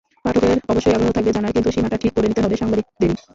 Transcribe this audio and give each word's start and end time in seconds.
পাঠকের 0.25 0.57
অবশ্যই 0.69 0.95
আগ্রহ 0.95 1.11
থাকবে 1.11 1.31
জানার, 1.31 1.53
কিন্তু 1.53 1.69
সীমাটা 1.71 1.97
ঠিক 1.97 2.11
করে 2.15 2.27
নিতে 2.27 2.41
হবে 2.41 2.55
সাংবাদিকদেরই। 2.55 3.15